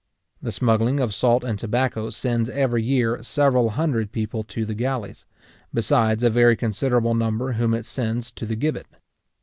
[0.41, 5.25] The smuggling of salt and tobacco sends every year several hundred people to the galleys,
[5.71, 8.87] besides a very considerable number whom it sends to the gibbet.